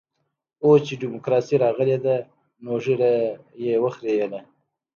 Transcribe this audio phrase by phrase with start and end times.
[0.63, 2.15] اوس چې ډيموکراسي راغلې ده
[2.63, 3.13] نو ږيره
[3.65, 4.41] يې وخرېیله.